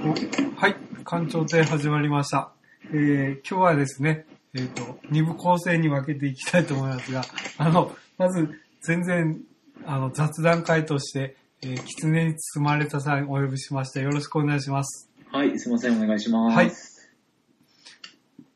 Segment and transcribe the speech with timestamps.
[0.00, 2.52] はい、館長で始まりました。
[2.86, 7.22] えー今日はですね、えっ、と、二部構成に分けていきたいと思いますが、
[7.58, 8.48] あの、まず、
[8.80, 9.42] 全然、
[9.84, 14.00] あの、雑談会として、えー、狐に包まれたさんお呼びしました。
[14.00, 15.10] よろしくお願いします。
[15.30, 16.56] はい、すいません、お願いします。
[16.56, 16.72] はい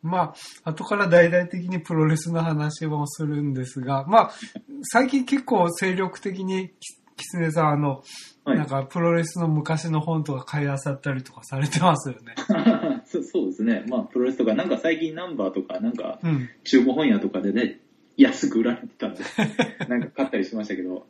[0.00, 0.34] ま
[0.64, 4.32] あ、後から大々的にプロレスの話もするんですが、まあ、
[4.82, 6.70] 最近結構精力的に
[7.16, 8.02] き、狐さん、あの、
[8.44, 12.34] はいなんか、プロレスの昔の本とか買い漁ったりとかされてますよね。
[13.06, 13.84] そうそうですね。
[13.88, 16.48] まあ、プロレスとか、なんか最近ナンバーとか、なんかうん。
[16.62, 17.80] 中古本屋とかでね、
[18.16, 19.20] 安く売られてたんで、
[19.88, 21.06] なんか買ったりしましたけど、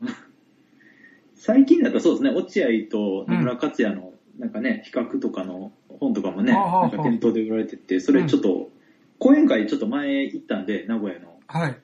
[1.34, 8.70] 最近だとそうですね、落合と野村克也の、なんかね、比較とかの本とかもね、ああなんか店頭で売られてて、それちょっと、
[9.18, 11.40] 講演会ちょっと前行ったんで、名古屋の。
[11.46, 11.76] はい。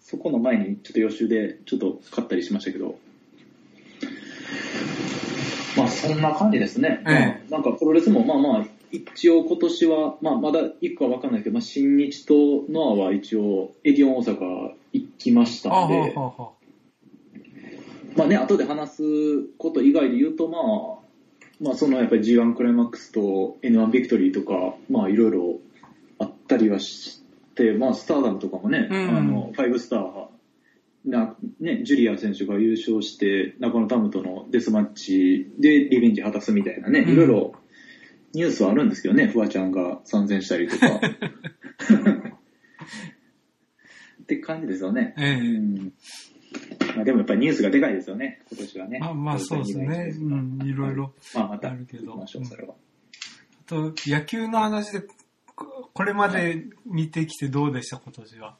[0.00, 2.98] そこの前にちょっと予習でちょっと買ったりしましたけど。
[5.76, 7.02] まあそんな感じですね。
[7.06, 7.44] ええ。
[7.50, 16.50] まあ、なんかプロレスもまあまあ、一応今年は、まあまだ行くかわかんないけど、まあ新日とノアは一応エディオン大阪行きましたあはんで、はは
[18.16, 19.02] まあね、後で話す
[19.58, 21.04] こと以外で言うとまあ、
[21.60, 25.58] まあそのやっぱり G1 クライマックスと N1 ビクトリーとか、まあいろいろ
[26.18, 27.22] あったりはし
[27.56, 29.16] て、まあスターダムとかもね、うん。
[29.16, 30.33] あの、5スター
[31.04, 37.54] な、ね、ジュリア選手が優勝して、中野タムとのデスマッチでリベンジ果たすみたいなね、うんいろいろ
[38.32, 40.86] ニュースはあるんですけどね、フワちゃんが参戦したりとか。
[44.22, 45.14] って感じですよね。
[45.18, 45.92] ええうん
[46.96, 48.98] まあ、でもやっぱりニュースがでかいですよね、今年はね。
[48.98, 50.14] まあまあそうですね。
[50.18, 51.12] うん、いろいろ。
[51.34, 52.74] まあまたあるけどましょう、それは。
[52.74, 52.76] あ
[53.66, 55.02] と、野球の話で、
[55.54, 58.56] ここれまで見てきてどうでした、今年は？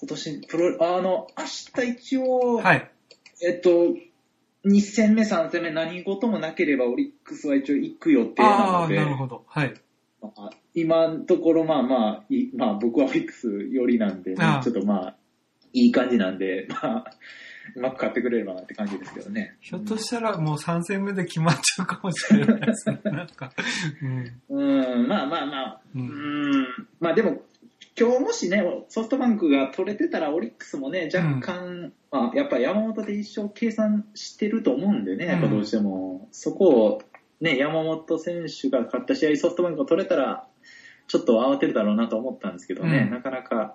[0.00, 2.90] 今年、プロ、あの、明日一応、はい。
[3.42, 3.94] えっと、
[4.66, 9.44] 2戦目、3戦目、何事もなければオリックスは一応行く予定なので、なるほど。
[9.46, 9.74] はい。
[10.20, 15.16] まあ今のところ、まあまあ、いまあ僕はオリックス寄りなんで、ねちょっとまあ、
[15.72, 17.04] いい感じなんで、まあ、
[17.76, 19.56] うまく買ってくれればなって感じですけどね。
[19.60, 23.00] ひょっとしたらもう3戦目で決まっちゃうかもしれないですね。
[23.04, 23.52] なんか。
[24.02, 24.40] うん。
[24.48, 26.66] うん、まあまあまあ、ううんん、
[27.00, 27.42] まあでも、
[27.98, 37.02] 今日もしね、ソフトバンクが取れてたら、オリックスもね、若干、まあ、やっぱ山本で一生計算してると思うんでね、やっぱどうしても、そこを、
[37.40, 40.46] ね、山本選手が勝った試合、ソフトバンクが取れたら、
[41.06, 43.10] ちょっと慌てるだろうなと思ったんですけどね、うん。
[43.10, 43.74] なかなか、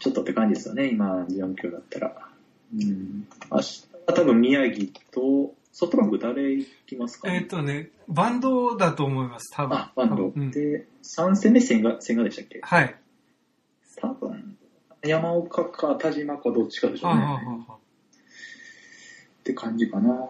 [0.00, 2.28] ちょっとって感じですよね、今、4強だったら。
[2.74, 9.76] うん、明日は多分宮城と、ソフトバンク誰行きますか、えっ、とね、バンドだと思います、多分。
[9.76, 10.32] あ、バンド。
[10.34, 12.60] うん、で、3戦目千賀、千賀でしたっけ？
[12.62, 12.96] はい。
[14.04, 14.56] 多分、
[15.02, 17.22] 山岡か田島かどっちかでしょうね。
[17.22, 17.36] ああ、あ
[17.68, 17.78] あ、っ
[19.44, 20.28] て感じかな。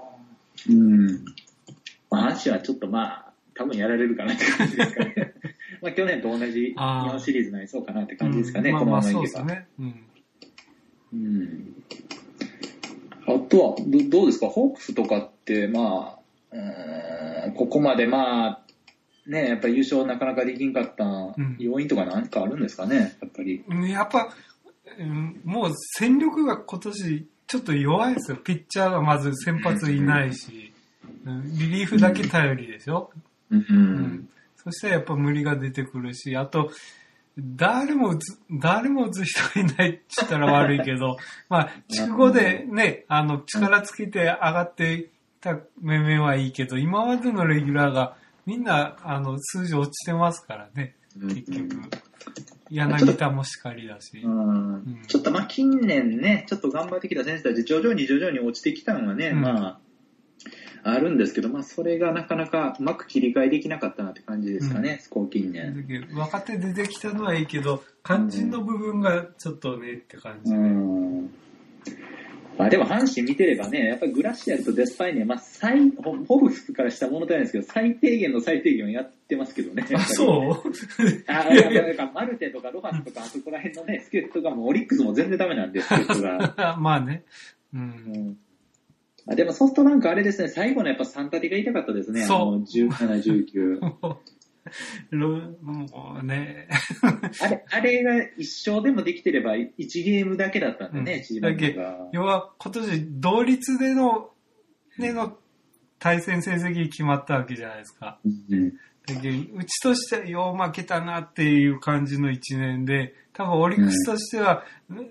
[0.69, 1.25] うん。
[2.11, 5.35] まあ、阪神はちょっとまあ、多分やられるかなって感じですかね。
[5.83, 9.45] まあ、去年と同じ日本シリーズになりそうかなって感じですかね、うんこのまあまあそうままいけば。
[9.45, 9.67] ですね。
[9.79, 10.05] うん。
[11.13, 11.85] うん。
[13.27, 16.19] あとは、どどうですか、ホークスとかって、まあ、
[16.53, 18.64] うーんここまでまあ、
[19.27, 23.65] ね、やっぱり優勝なかなかできんかったん要因とか何かあるんですかね、やっぱり。
[23.67, 24.29] うんやっぱ、
[24.99, 28.37] うんもう戦力が今年ちょっと弱いですよ。
[28.37, 30.73] ピッチャーがまず先発いないし、
[31.25, 33.11] うんリリーフだけ頼りでしょ。
[33.51, 33.57] う。
[33.57, 34.29] うんん。
[34.57, 36.71] そしたらやっぱ無理が出てくるし、あと、
[37.39, 41.17] 誰も打つ、誰も打つ人いないって言ったら悪いけど、
[41.49, 45.11] まあ、筑後でね、あの、力つけて上がって
[45.41, 51.69] た面々はいいけど、今までのレギュラーがみんな、あの、数字落ちてますからね、結局。
[52.71, 54.19] 柳田もしかりだし。
[54.19, 59.81] うんんちょっとまあ近年ね、ちょっと頑張ってきた選手たち、徐々に徐々に落ちてきたのはね、うんまあ、
[60.83, 66.09] あるんですけど、まあそれがなかなかうまく切り替えできなかったなって感じですかね、ここ近年。
[66.15, 70.61] 若手出てきたのはいいけど、肝心の部分がちょっとねって感じうで。
[70.63, 71.31] ん。
[72.57, 79.85] まあでも阪神見てればね、やっぱりグラシアルとデスパイネ、まあ最、ホホブスからした物足りないですけど、最低限の最低限をやってますけどね。
[79.93, 80.25] あ、そ
[80.65, 80.73] う？
[81.27, 86.77] あ、いやいや、なんかマルテとかロハスとか、あそこら辺のね、助っ人がもうオリックスも全然ダメなんで、助っ人が。
[86.81, 87.25] まあね。
[87.75, 87.79] う。
[87.79, 88.37] うんん
[89.27, 92.25] あでもソフトバンクあれですね、最後のやっぱ3タリが痛かったですね。
[92.25, 93.81] その17、19。
[95.11, 95.29] ろ
[95.63, 96.69] もうね。
[97.41, 99.71] あれ、あれが一生でもできてれば1
[100.05, 102.09] ゲームだけだったんでね、うんチームだけが。
[102.13, 104.31] 要は今年同率での、
[104.99, 105.39] での
[105.99, 108.19] 対戦成績決まったわけじゃないですか。
[108.25, 108.73] うん
[109.07, 114.65] だけどうちとしてはよう負けたなっていう感じの一年で、多分オリックスとしては、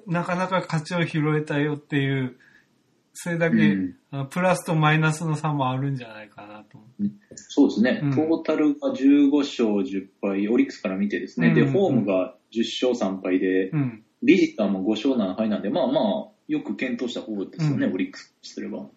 [0.08, 2.36] なかなか勝ちを拾えたよっていう、
[3.14, 3.96] それだけ、うん
[4.30, 6.53] プラスとマイナスの差もあるんじゃないかな。
[7.36, 14.04] そうですね、うんトータルが15勝10敗、オリックスから見てですね、で、うんホームが10勝3敗で、うん。
[14.22, 18.88] ビジターも5勝7敗なんで、まあまあ、よく検討した方ですよね、うんオリックスとすれば。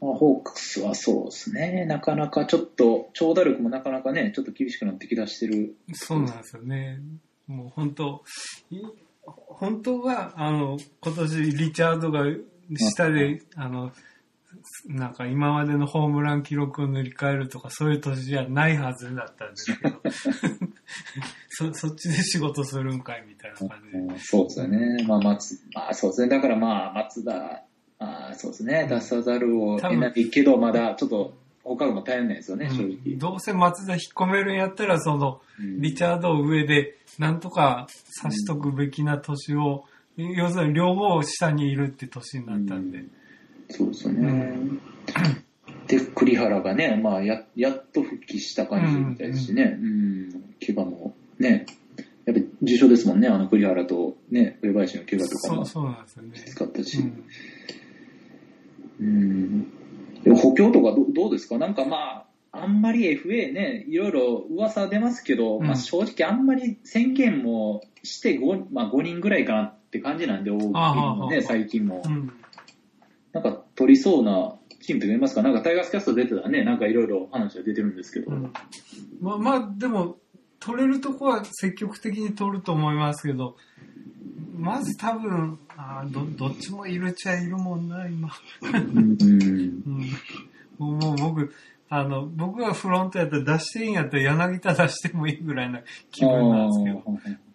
[0.00, 5.76] まあ、ホークスはそうですね、なかなかちょっと、長打力もなかなかね、ちょっと厳しくなってきだしてる。
[5.92, 7.00] そうなんですよね。
[7.46, 8.24] もう本当、
[8.70, 8.80] い
[9.24, 12.24] 本当は、あの、今年リチャードが
[12.76, 13.92] 下で、あの、
[14.86, 20.00] なんか今までのホームラン記録を塗り替えるとかそういう年じゃないはずだったんですけど、
[21.48, 23.98] そそっちで仕事するんかいみたいな感じで。
[23.98, 25.04] うんそうですよね。
[25.06, 26.28] まあ、松、まあそうですね。
[26.28, 27.62] だからまあ、松田、
[27.98, 28.86] あーそうですね。
[28.88, 31.34] 出さざるを得ないけど、まだちょっと、
[31.64, 33.16] 他のも大変なんですよね、正うん直。
[33.16, 37.86] どうせ松田引っ込めるんやったら、その、うんリチャードを上で、なんとか
[38.20, 39.84] 差しとくべきな年を、
[40.16, 43.04] 要するに両方下にいるって年になったんで。
[43.72, 44.54] そうですよね。
[45.88, 49.78] で、栗原がね、まあや、やっと復帰した感じみたいですしね。
[49.80, 50.30] うん。
[50.64, 51.66] 怪我もね、
[52.24, 56.30] やっぱり重症ですもんね、あの栗原とね、上林の怪我とかもそう、そうなんですよね。
[56.34, 56.98] きつかったし。
[56.98, 57.24] うん
[59.00, 59.62] うん。
[60.22, 61.58] でも補強とかどどうですか？
[61.58, 72.02] なんかまあ、あんまり FA ね、いろいろ噂出ますけど、うんまあ正直あんまり宣言もして5、まあ、5人ぐらいかなって感じなんで、大きね、最近も。
[72.04, 72.32] うん
[73.32, 75.42] なんか取りそうなチームとかいますか？
[75.42, 78.30] なんかタイガースキャスト出てたらね、なんかいろいろ話が出てるんですけど。
[78.30, 78.52] うん
[79.20, 80.16] まあ、まあ、でも、
[80.58, 83.56] 取れるとこは積極的に取ると思いますけど、
[84.56, 88.30] まず多分、あーどどっちもいるっちゃいるもんな、今。
[88.62, 89.16] うん。
[89.20, 90.10] うん、
[90.78, 91.52] もうもう僕、
[91.88, 95.80] あの、僕がフロントやったら出していいんやったら柳田出してもいいぐらいな
[96.10, 97.02] 気分なんですけど。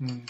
[0.02, 0.26] うん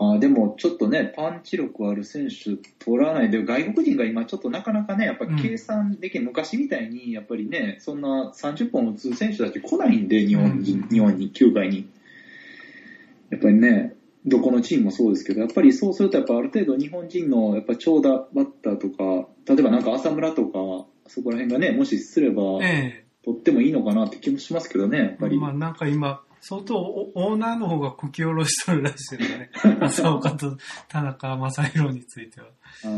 [0.00, 11.88] あーでもちょっとね、パンチ力ある選手取らないで、外国人が今ちょっとなかなかね、やっぱ計算できる、昔みたいに、やっぱりね、そんな30本打つ選手たち来ないんで、日本人、うん日本に、球界に。
[13.30, 25.38] やっぱりね、どこのチームもそうですけど、やっぱりそうすると、やっぱある程度日本人のやっぱ長打バッターとか、例えばなんか浅村とか、そこら辺がね、もしすれば、え取ってもいいのかなって気もしますけどね、やっえぱり。
[25.38, 29.50] まあなんか今、相当オオーナーの方がこき下ろしとるらしいですね。
[29.80, 30.56] 浅岡と
[30.88, 32.46] 田中正宏については。
[32.84, 32.88] あ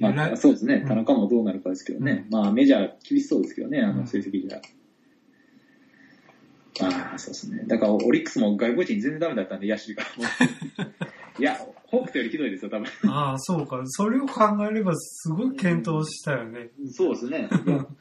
[0.00, 4.60] まあ、そうですねう、ん田中もどうなるかですけどね、まあメジャー厳しそうですけどね、あの成績じゃ。
[6.80, 7.64] ああ、そうですね。
[7.66, 10.02] だからオリックスも外国人全然ダメだったんで、野手が。
[11.38, 12.86] いや、ホークスよりひどいですよ、多分。
[13.10, 13.80] ああ、そうか。
[13.86, 16.70] それを考えればすごい検討したよね。
[16.90, 17.48] そうですね。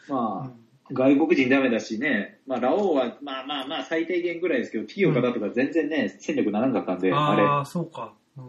[0.07, 0.51] まあ、
[0.91, 7.43] 外国人ダメだしね、まあ、ラオウは、まあまあまあ、最低限ぐらいですけど、T 岡田とか全然ね、戦力ならんかったんで、あれ。
[7.43, 8.13] ああ、そうか。
[8.37, 8.43] うん。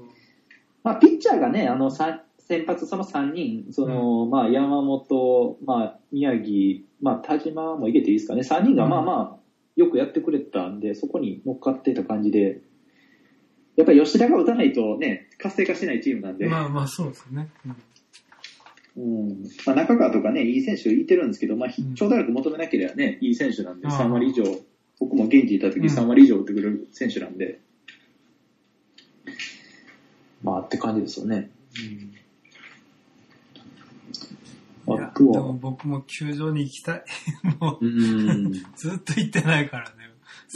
[0.82, 8.90] まあ、ピッチャーがね、あの、さ先発その3人、その、まあ、山本、まあ、宮城、まあ、田島も入れていいですかね、3人がうん。
[8.90, 9.42] まあまあ、
[9.76, 12.60] よくやってくれたんで、そこに乗っかってた感じで、
[13.76, 17.48] やっぱり吉田が打たないとね、活性化しないチームなんで、まあまあ、そうですね。
[17.64, 17.76] うん
[18.96, 24.44] うんまあ、中川とかね、いい選手いてるんですけど、まあ、うん長打力求めなければね、いい選手なんで、ああ3割以上、
[25.00, 27.60] 僕も現地いた時うん3割以上打ってくれる選手なんで、
[30.42, 31.50] まあ、って感じですよね。
[34.88, 37.04] いやあとでもは、僕も球場に行きたい。
[37.60, 38.52] もう、うん。
[38.52, 39.96] ずっと行ってないからね。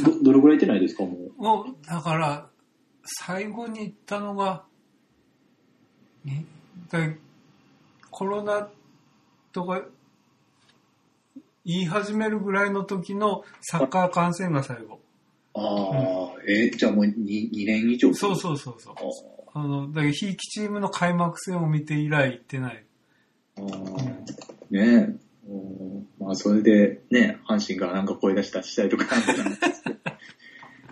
[0.02, 1.42] ど、どれぐらい行ってないですか、もう。
[1.42, 2.50] もう、だから、
[3.04, 4.64] 最後に行ったのが、
[6.26, 6.44] え
[6.90, 7.08] だ
[8.16, 8.70] コロナ
[9.52, 9.82] とか
[11.66, 15.00] 言い始めるぐらいの時のサッカー観戦が最後。
[15.52, 17.12] ああ、えーじゃあもう 2,
[17.50, 18.14] 2年以上。
[18.14, 18.94] そうそうそうそう
[19.52, 19.62] あ。
[19.62, 22.86] の、だから、ひいきチームの開幕戦を見て以来行ってない。
[23.58, 23.96] あー
[24.70, 25.50] ねえ。
[25.50, 29.18] うんまあ、それで、ね、阪神がなんか声出した試合とかあ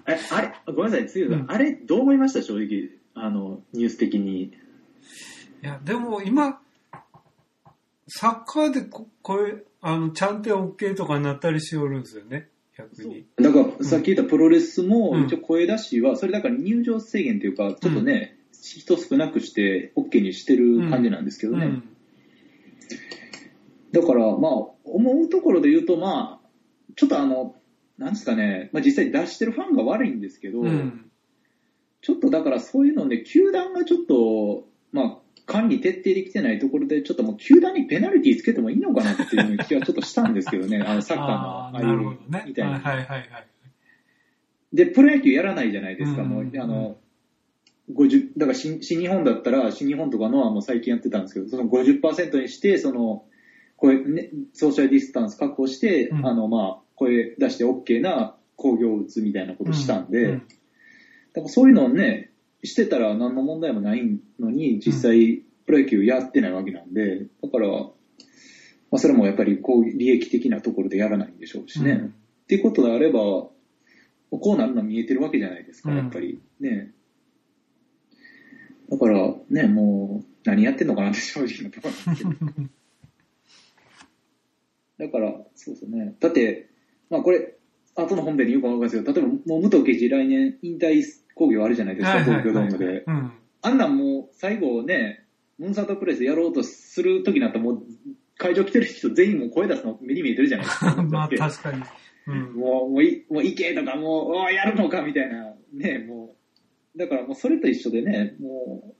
[0.36, 2.90] あれ、ごめんなさい、つゆさん、うんあれ、どう思いました、正直。
[3.14, 4.42] あの、ニュース的に。
[4.42, 4.52] い
[5.62, 6.60] や、でも今、
[8.08, 13.26] サッカーでここれ、あの、ちゃんと OK とかになったりしおるんですよね、逆に。
[13.36, 21.66] だから、さっき言ったプロレスも、うん一応声出しは、それだから入場制限というか、ちょっとね、人少なくして OK にしてる感じなんですけどね。
[21.66, 21.84] うん。
[23.92, 24.52] だから、まあ、
[24.84, 26.48] 思うところで言うと、まあ、
[26.96, 27.56] ちょっとあの、
[27.98, 31.10] なんですかね、まあ実際出してるファンが悪いんですけど、うん。
[32.00, 42.46] ちょっとだからそういうので、球団がちょっと、まあ、管理徹底できてないところで、ちょっともう球団にペナルティーつけてもいいのかなっていう気はちょっとしたんですけどね、 あのサッカーの、ああ、いう。
[42.46, 42.78] みたいな。
[42.78, 43.28] はいはいはいはい。
[44.72, 46.96] で、プロ野球やらないじゃないですか、うんもう、あの、
[47.92, 53.26] 50、だから新新日本だったら、新日本とかのはもう最近やってたんですけど、その50%にして、その、
[53.76, 60.42] 声、ね、ソーシャルディスタンス確保して、うんあの、まあ、声出して OK な工業を打つみたいなことしたんで、うん
[61.34, 62.30] だからそういうのをね、
[62.64, 67.92] してたら何の問題もないのに、実際、プロ野球やってないわけなんで、だから、ま
[68.92, 71.90] あ、それもやっぱりこう、利益的なところでやらないんでしょうしね。
[71.92, 73.52] うんっていうことであれば、こ
[74.30, 76.40] うなるのは見えてるわけじゃないですか、うんやっぱり。
[76.60, 76.92] ね。
[78.90, 82.68] だから、ね、もう、何やってんのかなって正直なところなんですけど。
[85.06, 86.16] だから、そうですね。
[86.20, 86.68] だって、
[87.08, 87.56] まあこれ、
[87.94, 91.02] 後の本編でよくわかるんですけど、例えばもう武藤敬司来年引退
[91.34, 93.04] 工業あるじゃないですか、東京ドームで。
[93.06, 93.32] うん。
[93.62, 95.26] あんなんもう最後ね、
[95.58, 97.82] ムーンサートプレスやろうとするときになったらもう
[98.36, 101.02] 会場来てる人全員もう声出すの目に見えてるじゃないですか。
[101.02, 101.82] まあ確かに。
[102.26, 102.54] うん。
[102.54, 106.36] もう、もうい、もういけとか、もう、おーやるのかみたいな、ね、も
[106.94, 108.94] う、だからもうそれと一緒でね、も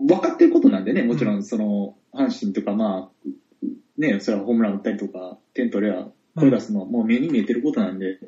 [0.00, 3.28] う、分かってることなんでね、もちろんその、阪神とかまあ、
[3.96, 8.18] ね、それはホームラン打ったりとか、点取れば声出すのはもう目に見えてることなんで、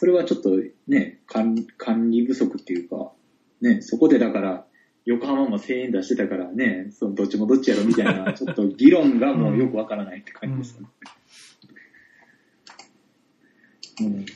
[0.00, 0.56] それはちょっと
[0.88, 3.12] ね、管管理不足っていうか、
[3.60, 4.64] ね、そこでだから、
[5.04, 10.88] 横浜も声援出してたからね、そのどっちもどっちやろみたいな、 ちょっと議論がもうよくわからないって感じですよね。
[14.00, 14.26] うん。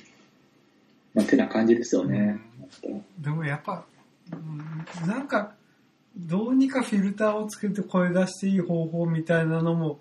[1.14, 2.38] まあ、てな感じですよね。
[3.18, 3.86] でもやっぱ、
[4.32, 5.54] うんなんか、
[6.14, 10.00] どうにかフィルターをつけて声出していい方法みたいなのも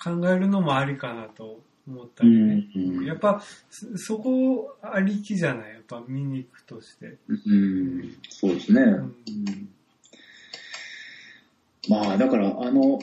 [0.00, 1.58] 考えるのもありかなと
[1.88, 2.66] 思ったりね。
[2.76, 5.72] うんやっぱ、そそこありきじゃない？
[5.72, 7.16] やっぱ見に行くとして。
[7.28, 8.82] うん、そうですね。
[8.82, 9.14] んうん
[11.88, 13.00] まあ、だから、あの、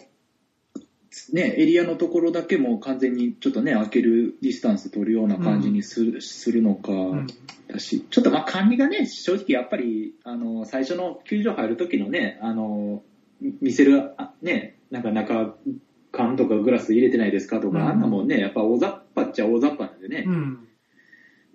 [1.34, 7.28] ね、エリアのところだけも完全にちょっとね、開けるディスタンス取るような感じにする,、するのか、うん
[7.68, 13.04] だし、ちょっとまあ管理がね、正直やっぱり、あの、最初の球場入る時のね、あの、
[13.42, 15.58] み見せる、あね、なんか中、
[16.12, 20.68] 缶とかグラス入れてないですかとか、うんあんなもんね、やっぱ大雑把っちゃ大雑把なんでね、うん。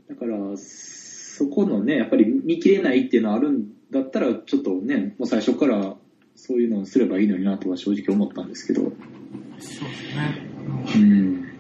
[0.09, 5.97] だから、そこのね、やっぱり見切れないっていうのはあるんだったら、ちょっとね、もう最初から
[6.35, 10.52] そういうのをすればいいのになとは正直思ったんですけど、そうですね。
[10.97, 11.52] うん。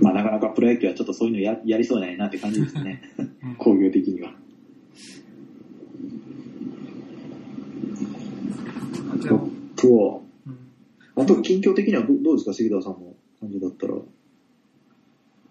[0.00, 4.34] まあ、なかなかプロ野球はちょっとそういうのややりそうないなって感じですね、 うん工業的には。
[9.22, 10.20] でもとは、
[11.18, 13.94] うんあと近況的にはどどうですか、関田さんの感じだったら。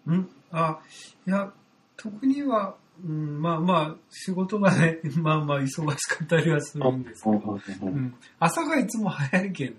[0.08, 0.30] うん？
[0.52, 0.80] あ、
[1.28, 1.52] いや、
[1.98, 5.76] 特には、うん、まあまあ、仕事がね、 まあまあ忙し
[6.08, 9.76] かったりはするんですけど、うん、朝がいつも早いけんね。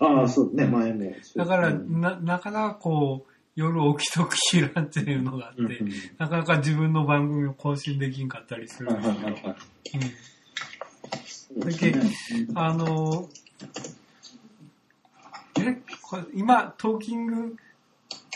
[0.00, 1.12] ああ、そうね、前も。
[1.36, 5.92] だから、うんな、なかなかこう、夜起きとく日なんっていうのがあって、うんうん。
[6.16, 9.10] なかなか自分の番組を更新できんかったりするんはいで。
[9.12, 9.52] すけど、はいはいはい。
[9.52, 10.02] うん。
[11.26, 12.46] そうですね。
[12.54, 13.28] あの、
[15.66, 17.56] え、これ今、トーキング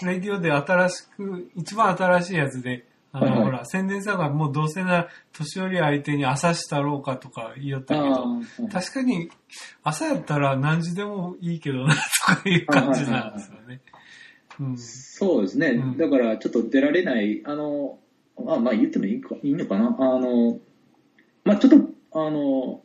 [0.05, 3.45] レディオで新しく、一番新しいやつで、あの、はいはい。
[3.45, 9.31] ほら、宣伝さんがもうどうせなら年寄り相手に朝したろうかとか言いよったけあど、ー確かに
[9.83, 12.01] 朝やったら何時でもいいけどなと
[12.43, 13.81] かいう感じなんですよね。
[14.61, 14.79] うん。
[14.79, 15.97] そうですね、うん。
[15.99, 17.99] だからちょっと出られない、あの、
[18.43, 20.59] まあまあ言ってもいいかいいのかな、あの、
[21.45, 21.77] まあちょっと、
[22.27, 22.83] あの、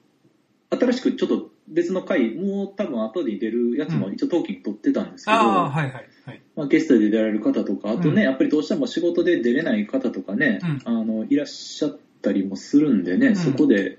[0.69, 5.93] 新しくちょっと別の回、もう多分後で出るやつも一応トーキング取ってたんですけど、ああ、はいはい
[6.25, 6.41] はい。
[6.55, 13.97] まあ、ゲストで出られる方とか、あとね、うんやっぱりどうしても仕事で出れない方とかね、うんあの、いらっしゃったりもするんでね、んそこで、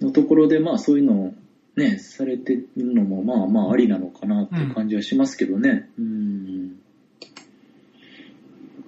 [0.00, 1.34] のところで、まあそういうのを
[1.76, 5.88] ね、されてるのも、まあまあありなのかなっていう感じはしますけどね。
[5.98, 6.76] うん。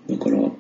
[0.09, 0.53] だから、まあ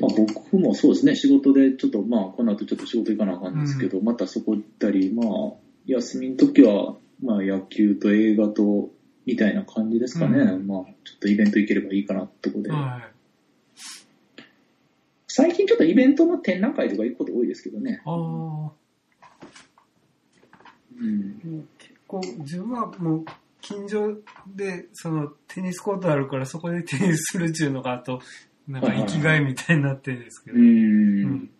[0.00, 5.52] 僕もそうですね、仕事でちょっと、まあこの後ちょっと仕事行かなあかんですけど、またそこ行ったり、まあ、
[5.86, 8.90] 休みの時は、まあ野球と映画と、
[9.24, 10.38] みたいな感じですかね。
[10.40, 12.70] うんまあ、ちょっとイベント行ければいいかなってことで。
[12.72, 13.08] は
[15.28, 17.92] 最近ちょっとイベントの展覧会とか行くこと多いですけどね。
[17.92, 17.96] い。
[18.04, 18.72] ああ。
[21.00, 21.68] うん。
[21.78, 23.24] 結構自分はもう
[23.62, 24.14] 近所
[24.46, 28.20] でそのテニスコートあるからそこでテニスするっていうのがあと
[28.68, 30.60] なんか生きがいみたいになってるんですけど、う。
[30.60, 31.50] うんん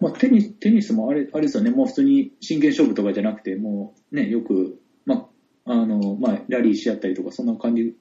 [0.00, 1.70] まあ、テニス、テニスもあれ、あれですよね。
[1.70, 5.28] もう普通に真剣勝負とかじゃなくて、もうね、よく、ま
[5.64, 7.94] あ、あの、まあ、ラリーし合ったりとか、そんな感じ、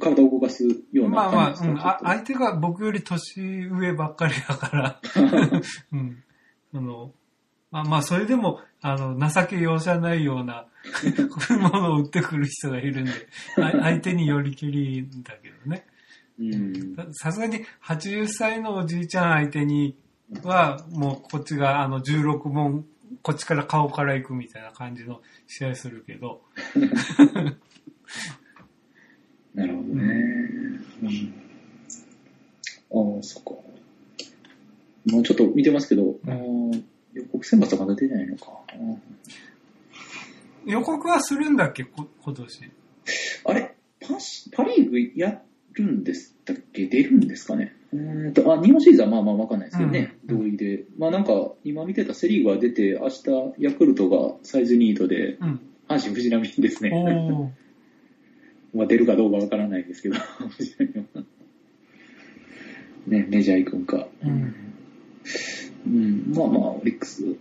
[0.00, 5.00] 体を動かすようなまあまあ、うん、感じですか、あ相手が僕より年上ばっかりだから、
[5.92, 6.24] うん、
[6.72, 7.12] その
[7.70, 10.66] まあまあそれでもあの情け容赦ないような
[11.60, 13.12] ものを売ってくる人がいるんで
[13.58, 15.86] あ相手によりけりだけどね。
[16.38, 16.96] うん。
[17.12, 19.96] さすがに80歳のおじいちゃん相手に
[20.42, 22.84] は、もうこっちがあの16問
[23.22, 26.42] こっちから顔から行くみたいな感じの試合するけど、
[29.54, 30.04] なるほどね。
[31.02, 31.34] うん、
[33.16, 33.50] ああ、そっか。
[35.10, 36.82] もうちょっと見てますけど、あー
[37.14, 38.50] 予告選抜はまだ出てないのか。
[40.66, 42.72] 予告はするんだっけ、こ今年。
[43.44, 43.74] あれ？
[44.00, 45.40] パシパリーグや
[45.72, 46.86] るんですだっけ？
[46.86, 47.74] 出るんですかね？
[47.96, 50.84] うーんと、あ、日本シリーズはまあまあわかんないですけどね、うん同意で。
[50.98, 53.24] まあなんか、今見てたセリーグは出て、明日、
[53.58, 55.60] ヤクルトがサイズニートで、うん。
[55.88, 56.90] 阪神藤波ですね。
[58.74, 60.16] まあ出るかどうかわからないですけど、
[63.06, 64.08] ね、メジャー行くんか。
[64.22, 64.54] うん。
[65.86, 67.24] うん、まあまあ、オリックス。
[67.24, 67.38] うん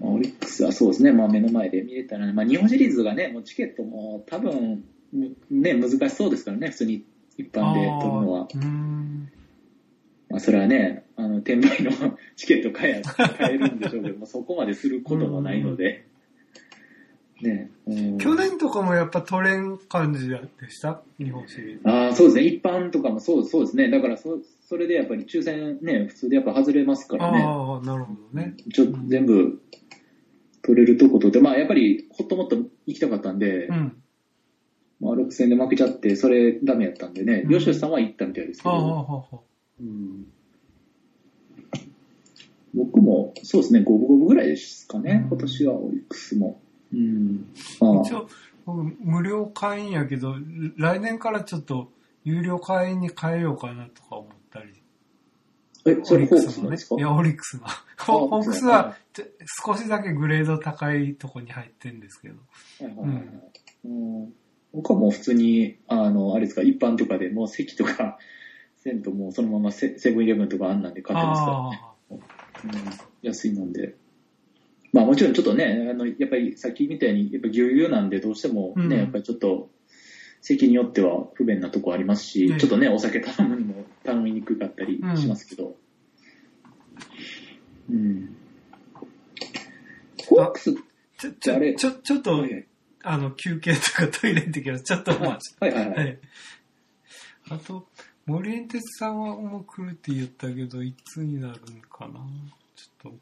[0.00, 4.82] まあオリックスはそうですね、まあ目の前で見れたらね、まあ日本シリーズがね、もうチケットも多分、
[5.50, 7.04] ね、難しそうですからね、普通に
[7.36, 9.30] 一般で取るのはうーん。
[10.30, 11.90] まあそれはね、あの、転売の
[12.36, 16.06] チケット買え、買えるんでしょうけど、まあそこまですることもないので。
[17.42, 21.00] ね、うん去年とかもやっぱ取れん感じでした？
[21.18, 21.88] 日本シリーズ。
[21.88, 22.42] ああ、そうですね。
[22.44, 23.88] 一般とかもそうそうですね。
[23.88, 27.38] だからそ、それでやっぱり抽選ね、普通でやっぱ外れますからね。
[27.42, 28.54] ああ、なるほどね。
[28.74, 29.58] ちょっと全部
[30.60, 33.96] 取れるとことで、まあやっぱりほっともっと行きたかったんで、うん。
[35.00, 39.36] まあ6戦で負けちゃって、それダメやったんでね、うん吉吉さんは行ったみたいですけああ、ど、はあはあ
[39.80, 40.26] うん
[42.74, 46.60] 僕もそうですね、五分五分ぐらいですかね、うん今年はオリックスも。
[46.92, 47.46] うん。
[47.80, 48.28] ま一応、
[48.64, 50.36] 僕無料会員やけど、
[50.76, 51.90] 来年からちょっと
[52.24, 54.72] 有料会員に変えようかなとか思ったり。
[55.86, 56.76] あ、え、それホークスのね。
[56.98, 57.64] いや、オリックスの。
[57.98, 58.96] ホホークスは
[59.64, 62.36] 少しだけグレード高いとこに入ってるんですけど。
[64.72, 68.18] 僕はもう普通に、あの、あれですか、一般とかでもう席とか、
[68.82, 71.80] せんともうそのままセセブンイレブンとかあんなんで買ってますからね。
[71.82, 72.20] あうん
[73.22, 73.94] 安いのんで。
[74.92, 79.70] まあもちろんちょっとね、あの、やっぱりさっきみたいに、やっぱぎゅうぎゅうなんでどうしてもね、うんやっぱりちょっと、
[80.40, 85.76] 席によっては不便なとこありますし、ねちょっとね、お酒頼むにも頼みにくかったりしますけど。
[87.90, 88.36] うん。
[90.26, 90.76] ホークスっあ
[91.18, 92.66] ちょ、ちょあれ、ちょ、ちょっと、て、
[93.02, 94.84] あの、休憩とかトイレ行ってきます。
[94.84, 95.54] ちょっとお待ち。
[95.60, 95.94] はいはいは。
[95.94, 96.16] はいい。
[97.50, 97.86] あと、
[98.30, 102.20] 森エンテツさんはもう来るって言ったけど、いつになるんかな？
[102.76, 103.18] ちょっと。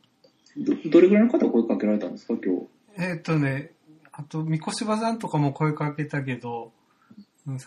[0.58, 2.66] どどれぐらいの方声かけられたんですか、今日。
[2.98, 3.72] えっ、とね、
[4.12, 6.72] あと、三越場さんとかも声かけたけど、
[7.46, 7.58] なん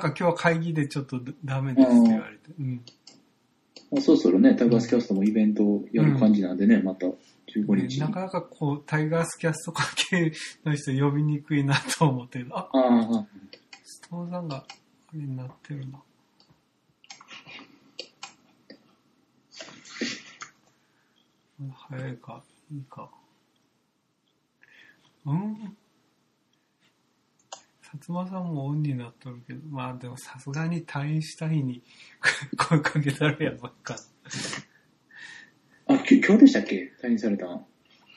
[0.00, 2.40] か今日は会議でちょっとダメですって言われて。
[2.58, 2.82] うん。
[3.92, 7.14] まあ、そろそろね、タイガースキャストもイベントをやる感じなんでね、また15
[7.76, 8.00] 日に。
[8.00, 10.32] なかなかこう、タイガースキャスト関係
[10.64, 13.26] の人呼びにくいなと思って、あ、ああ、
[13.84, 14.66] ストーンさんがあ
[15.14, 15.84] れになってるな。
[15.86, 15.94] うん
[21.88, 22.42] 早いか、
[22.72, 23.10] いいか。
[25.26, 25.76] うん？
[27.82, 31.82] 薩摩さんもオンになっとるけど、まあでもさすがに退院した日に
[32.56, 33.96] 声かけたらやばっか。
[35.86, 36.92] あ、き今日でしたっけ？
[37.02, 37.66] 退院されたの？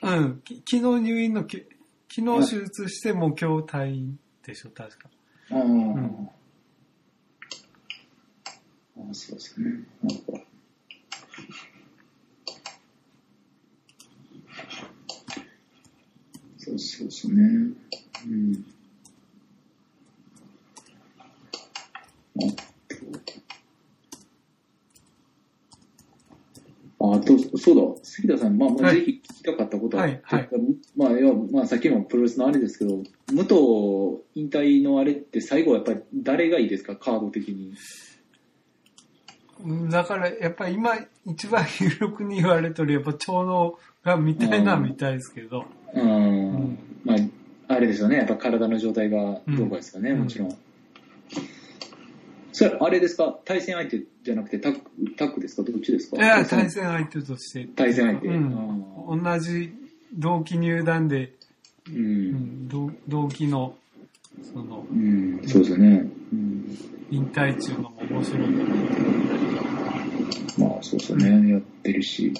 [0.02, 1.66] うん、き昨日入院のき、
[2.14, 5.08] 昨日手術してもう今日退院でしょ、確か。
[5.52, 6.28] ああ、ん
[8.98, 9.70] ああ、そうですね。
[10.02, 10.44] なんか
[16.72, 17.72] そうそうですね。
[18.26, 18.64] うん。
[27.04, 30.48] あと、そうだ、杉田さん、まあ、もうはいぜひ聞きたかったことは、はいはい
[30.96, 37.74] まあ、要はまあ、さっきのプロレスのあれですけど、武藤引退のあれって最後はやっぱり誰がいいですか、カード的に。
[39.64, 45.64] うんだから、やっぱり今、一番有力に言われとる、やっぱ長野が見たいな、うん見たいですけど。
[45.94, 46.31] うん、
[47.82, 50.56] れですよね、やっぱ体の状態がどうかですかね、うんもちろん。
[52.52, 54.80] それ、あれですか、対戦相手じゃなくてタッグ、
[55.16, 56.16] タッグですか、どっちですか？
[56.16, 57.66] いや、対戦相手として。
[57.76, 58.28] 対戦相手。
[58.28, 59.22] うん。
[59.22, 59.72] 同じ
[60.14, 61.32] 同期入団で、
[61.88, 61.92] う。
[61.92, 62.04] うん
[62.66, 63.76] ん、同同期の、
[64.52, 66.06] その、うん、そうですよね。
[66.32, 66.78] うん、
[67.10, 68.64] 引退中のも面白いな
[70.58, 72.32] まあ、そうですよね、やってるし。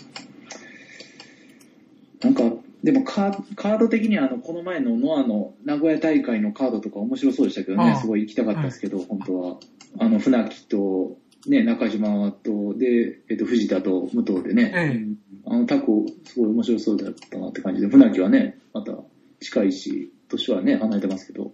[2.20, 2.42] なんか、
[2.82, 9.56] でもカーカード的にはあの、この前のノアの名古屋大会のカードとか面白そうでしたけどね、すごい行きたかったですけど、本当は。
[9.98, 11.16] あの、船木と、
[11.46, 15.16] ね、中島と、で、えっと、藤田と武藤でね、
[15.46, 18.96] あの、タコ、すごい面白そうだったなって感じで、船木はね、また
[19.40, 21.52] 近いし、年はね、離れてますけど、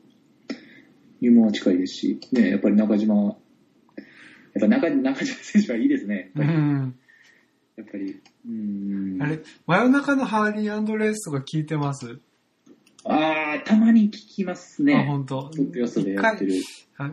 [1.21, 3.35] 入門は近いですし、ね、やっぱり中島、やっ
[4.61, 6.33] ぱ中中島選手はいいですね。
[6.37, 6.95] うん。
[7.79, 9.23] やっぱり、うん。
[9.23, 12.19] あれ、真夜中のハーリーレースとか聞いてます、
[13.05, 15.05] ああ、たまに聞きますあ、ね。
[15.07, 15.43] 本当。
[15.43, 16.55] ポッドキャストでやってる。
[16.97, 17.13] あ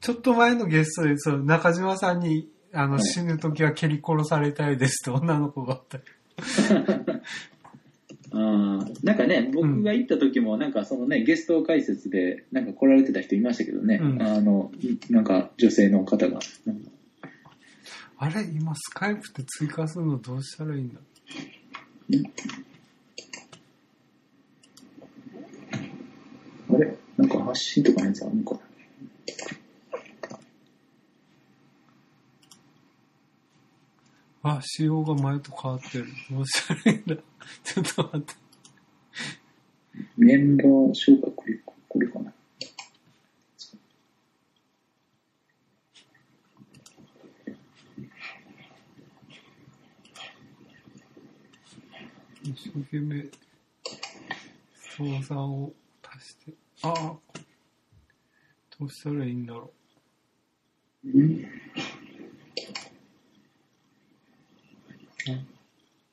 [0.00, 6.02] ちょっと前のゲストで、そう、中島さんに、あの、はい死ぬ時は蹴り殺されたいですって女の子があったり。
[8.32, 14.72] あーなんかね、僕が行った時も、なんかそのね、ゲスト解説で、なんか来られてた人いましたけどね、うんあの、
[15.08, 16.40] なんか女性の方が。
[18.24, 21.00] あれ今、スカイプって追加するのどうしたらいいんだ？
[26.70, 26.96] あれ？
[27.18, 28.58] なんか発信とかのやつあるのか？
[34.42, 36.06] なあ、仕様が前と変わってる。
[36.30, 37.16] どうしたらいいんだ？
[37.62, 38.34] ちょっと待って。
[40.16, 41.60] メンバー紹介、これ、
[41.90, 42.32] これかな。
[52.94, 53.28] 一生懸命、
[54.96, 56.52] 操作を足して。
[56.84, 57.16] ああ、
[58.78, 59.72] どうしたらいいんだろ
[61.04, 61.44] うん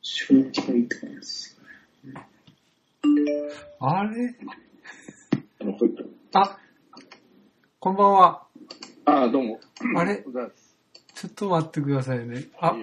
[0.02, 1.56] 紹介とかです。
[2.04, 2.10] う。
[3.80, 4.36] あれ？
[5.62, 5.92] あの、これ
[6.34, 6.58] あ、
[7.80, 8.48] こんばんは。
[9.06, 9.60] ああ、どうも。
[9.98, 10.24] あれ？
[11.14, 12.48] ちょっと待ってくださいね。
[12.60, 12.74] あ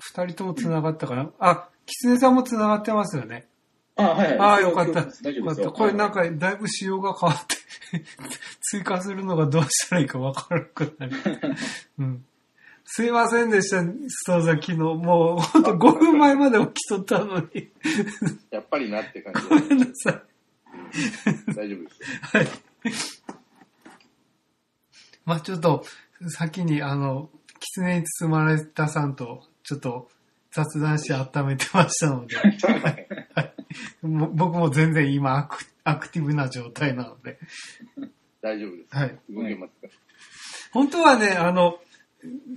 [0.00, 1.30] 二人とも繋がったかな？
[1.38, 3.48] あ、キツネさんも繋がってますよね。
[3.96, 4.38] あ、はいはい。
[4.38, 4.92] ああ、よかった。
[4.92, 5.40] 大丈夫ですよ。
[5.40, 5.70] よかった。
[5.70, 7.56] これなんか、だいぶ仕様が変わって、
[8.60, 11.12] 追加するのがどうしたらいいかわからなくなる。
[11.98, 12.24] うん。
[12.84, 14.74] すいませんでした、ストーザ昨日。
[14.76, 17.70] もう、ほんと5分前まで起きとったのに。
[18.50, 20.22] やっぱりなって感じごめんなさい。
[21.54, 22.08] 大丈夫ですよ。
[22.22, 22.48] はい。
[25.24, 25.84] まあちょっと、
[26.28, 30.10] 先に、あの、狐に包まれたさんと、ちょっと、
[30.50, 32.36] 雑談して温めてましたので、
[34.02, 37.38] も僕も全然今アクアクティブな状態なので、
[38.40, 38.96] 大丈夫です。
[38.96, 39.18] はい。
[39.30, 39.94] 動けますか、
[40.72, 41.78] 本当はね、あの、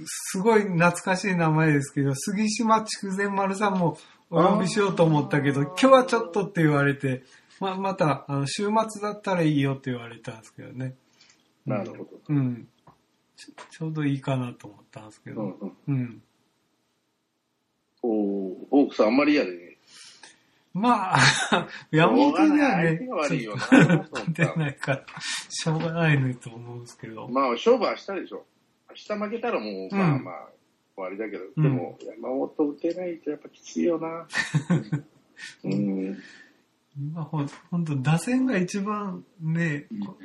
[0.06, 3.98] すごい懐かしい名前ですけど、杉島筑前丸さんも
[4.30, 7.24] お呼びしようと思ったけど、今日はちょっとって言われて、
[7.60, 10.96] ままた、あの、週末だったらいいよって言われたんですけどね。
[11.66, 12.08] なるほど。
[12.30, 12.68] うん。
[13.36, 15.42] ちょちょうどいいかなと思ったんですけど。
[15.42, 15.74] うんうん。
[15.88, 16.24] うん。
[18.04, 19.72] おーオークさんあんまり嫌でね。
[20.74, 21.18] まあ、
[21.92, 25.06] 山本にはね勝てないから、
[25.50, 27.28] しょうがないねと思うんですけど。
[27.28, 28.46] まあ、勝負は明日でしょ。
[28.90, 30.48] 明日負けたらもう、まあうんまあ、
[30.96, 34.28] 終わりだけど、うんでも、山本打てないとやっぱきついよな。
[35.64, 36.18] うん。
[36.98, 40.18] 今ほんほんと、打線が一番ね、こ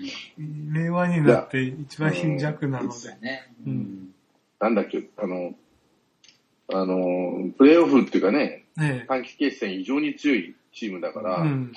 [0.73, 3.17] 令和になって一番貧弱なのでですよ。
[3.17, 3.53] ね。
[3.67, 4.15] ううんん。
[4.61, 5.55] なんだっけ、あの、
[6.69, 11.73] あの、プレーオフっていうかね、ね短期決戦異常に強いチームだから、うん。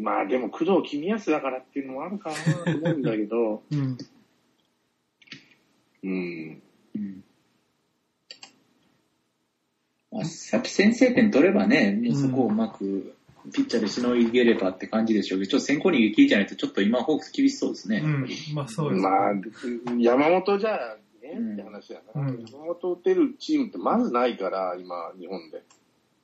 [0.00, 2.36] まあでも工藤公康だからっていうのもあるかな
[2.72, 3.98] と思うんだけど、 うん。
[6.02, 6.62] うん。
[6.94, 7.24] うん
[10.10, 13.14] まあ、さっき先制点取ればね、そこをうまく
[13.52, 18.00] ピッチャーでしのいげればって感じでしょうけど、ちょっと先行逃げ切りじゃないと、ちょっと今、ホークス厳しそうですね。
[18.02, 18.28] うん。
[18.54, 19.02] まあそうです。
[19.02, 19.32] まあ、
[19.98, 20.96] 山本じゃ
[21.28, 22.20] ねうんって話やな。
[22.20, 25.62] うん山本打てるチームってまずないから、今、日本で。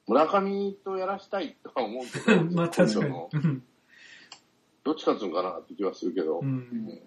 [0.07, 3.63] 村上とやらしたいとは思うけど、 まあ確かに。
[4.85, 7.01] どっち勝つのかなって気はするけど、うん。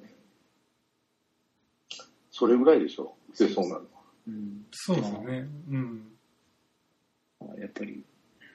[2.32, 3.82] それぐらいでしょ、打てそうなのは。
[4.28, 5.48] うんそうですね。
[5.70, 6.18] うん。
[7.40, 8.04] まあやっぱり、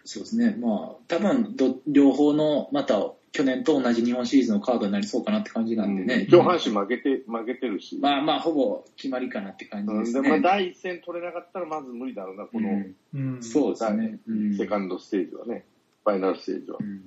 [0.05, 0.57] そうですね。
[0.59, 6.26] まあ、多分ど、両方の、また、去年と同じ日本シリーズのカードになりそうかなって感じなんでね。
[6.30, 7.98] 今日阪神負けて、負けてるし。
[7.98, 10.28] まあまあ、ほぼ決まりかなって感じですうんで、ね。
[10.28, 13.42] まあ、第一戦取れなかったらまず無理だろうな、この、うんうん。
[13.42, 14.18] そうですね。
[14.28, 15.64] うんセカンドステージはね、
[16.04, 16.84] ファイナルステージはう。
[16.84, 17.00] ん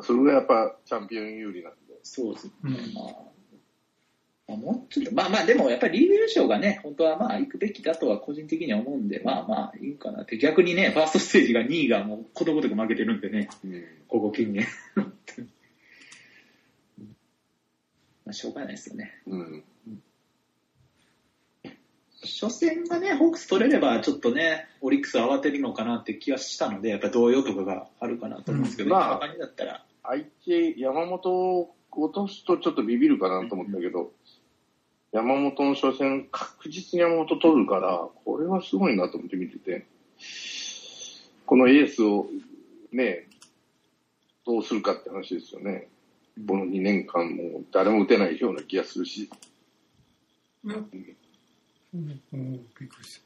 [0.00, 1.78] それぐらいやっぱチャンピオン有利なんで。
[2.02, 2.52] そうですね。
[2.64, 3.28] うんまあ、
[4.48, 10.38] まあ、もうちょっと、まあまあ、でもやっぱりリーグ優勝がね、本当はまあ行くべきだとは個人的には思うんで、まあまあいいかなって。
[10.38, 13.48] 逆にね、ファーストステージが2位がもうことごとく負けてるんでね、
[14.08, 14.66] ここ近年。
[18.28, 19.10] まあ、しょうがないですよね。
[19.26, 19.64] うん。
[22.20, 34.12] 初戦がね、ホークス取れれば、ちょっとね、オリックス慌てるのかなって気はしたので、やっぱ動揺とかがあるかなと思うんですけど、うんまあだったら、相手、山本を落とすとちょっとビビるかなと思ったけど、
[35.10, 39.86] 山本の初戦、確実に山本取るから、これはすごいなと思って見てて、
[41.46, 42.26] このエースを
[42.92, 43.26] ね、
[44.44, 45.88] どうするかって話ですよね。
[46.46, 49.30] この2年間も誰も打てないような気がするし、
[50.64, 50.72] うん。
[50.72, 53.20] うんびっくりし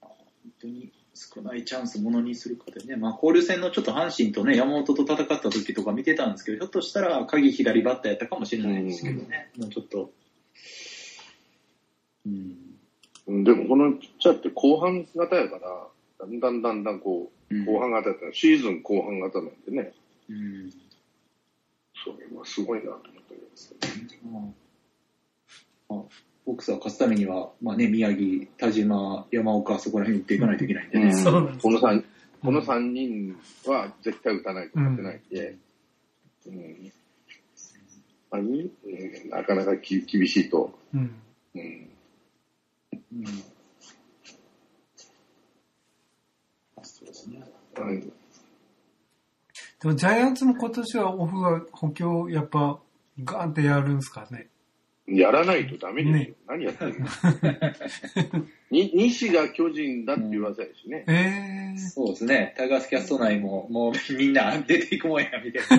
[0.00, 0.06] た。
[0.06, 0.16] 本
[0.60, 10.10] 当に、少ないチャンスものにするかでね、まあ、交流戦のちょっと阪神とね、山本と戦った時とか見てたんですけど、ひょっとしたら鍵左バッターやったかもしれないですけどね、もうちょっと。
[12.26, 13.44] うん。
[13.44, 15.88] でもこのピッチャーって後半型やから、
[16.20, 19.94] だんだんだんだんこう、後半型ってシーズン後半型なんでね、
[20.28, 20.70] うん。
[22.06, 24.30] それはすごいなと思ったけど。
[24.30, 24.42] まあ
[25.88, 26.04] まあ、
[26.44, 30.90] ホークスは勝つためには、まあね、宮城、田島、山岡、そこら辺打っていかないといけないん。
[30.90, 31.12] でね。
[31.12, 31.46] そうなん。
[31.46, 32.04] ですこの三
[32.42, 35.20] この3人は絶対打たないと勝てないん。
[35.28, 35.56] で、
[36.46, 36.92] うん。
[38.30, 38.70] まあいい
[39.24, 39.30] うん。
[39.30, 40.78] なかなかき厳しいと。
[40.94, 41.14] うん。
[41.54, 41.90] うん。
[43.12, 43.26] うん。
[46.82, 47.42] そうですね。
[47.74, 48.15] はい
[49.82, 52.78] でもジャイアンツも今年はオフが補強やっぱ
[53.24, 54.48] ガーンってやるんですかね？
[55.06, 56.24] やらないとダメですよ。
[56.24, 57.06] ね何やってるの？
[58.70, 61.04] に西が巨人だって言わせやしね。
[61.06, 62.54] ええそうですね。
[62.56, 65.78] タイガースキャスト内も、もうみんな出ていくもんや、みたい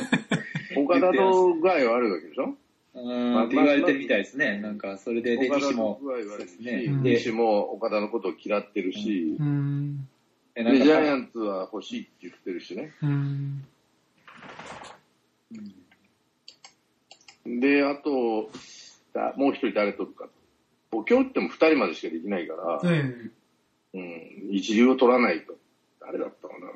[0.75, 0.81] な。
[0.81, 2.55] 岡田と具合はあるわけでしょ？
[2.95, 4.59] うーん、って言われてるみたいですね。
[4.59, 5.99] なんか、それで、で、西も、
[7.03, 10.07] 西も岡田のことを嫌ってるし、うん。
[10.55, 12.91] でジャイアンツは欲しいって言ってるしね。
[13.03, 13.65] うん。
[17.45, 18.49] で、あと、
[19.13, 20.27] だもう一人誰取るか。
[20.91, 23.31] 補強っても二人までしかできないから、え
[23.95, 24.01] えう
[24.51, 25.55] ん、一流を取らないと。
[25.99, 26.67] 誰だったかな。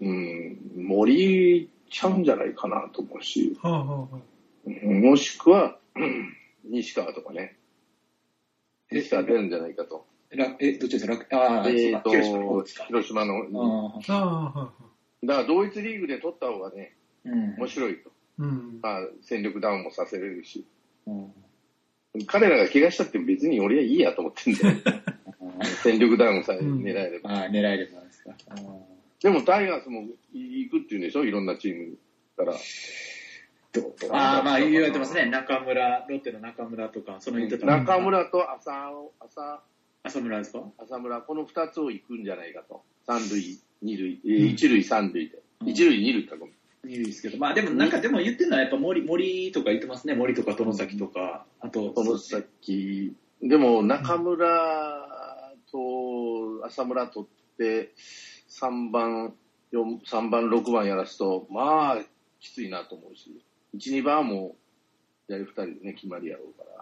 [0.00, 4.18] うん、森ちゃうんじゃないかなと思うし、はあはあ
[4.84, 7.56] もしくは、うん西川とかね。
[8.92, 10.06] 西川出るんじゃないかと。
[10.30, 11.12] 楽え、どっちですか？
[11.12, 14.02] 楽ああ、えっ、と、そうか広島の。
[14.08, 14.72] ああ。
[15.24, 16.97] だから同一リーグで取った方がね、うん。
[17.58, 18.10] 面白いと。
[18.38, 18.78] うん。
[18.82, 20.64] まあ、戦力ダウンもさせれるし。
[21.06, 21.32] うん
[22.26, 24.76] 彼らが怪我したって別に俺はいいやと思ってんだよ。
[25.84, 27.30] 戦力ダウンさえ狙えれば。
[27.30, 28.34] ああ、狙えればですか。
[29.22, 31.24] でもタイガースも行くっていうんでしょ？
[31.24, 31.96] いろんなチーム
[32.36, 32.54] から。
[34.10, 35.26] ああ、まあ言われてますね。
[35.26, 39.62] 中村、ロッテの中村とか、その言ってた中村と浅尾浅
[40.04, 40.72] 浅村ですか？
[40.78, 42.82] 浅村、この二つを行くんじゃないかと。
[43.06, 45.36] 三塁、二塁、え一塁、三塁で。
[45.60, 46.54] うん一塁、二塁かごめん。
[46.86, 50.14] いいですけど、まあでもなんかでも言ってるのはやっぱ森、森とか言ってますね。
[50.14, 55.08] 森とか殿崎とか、あと、その先、でも中村
[55.70, 57.92] と浅村取って、
[58.48, 59.34] 3番、
[59.72, 61.98] 3番、6番やらすと、まあ、
[62.40, 63.42] きついなと思うし、
[63.74, 64.56] 1、2番も
[65.28, 66.77] う、やる2人でね、決まりやろうから。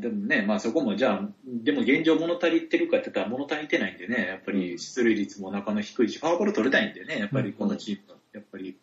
[0.00, 8.78] まあでもね、まあそこもじゃあ、でも現状物足りてるかって言ったら物足りてないんでね、やっぱり出塁率も中の低いし、フォアボール取れたいんでね、やっぱりこのチームは、やっぱり。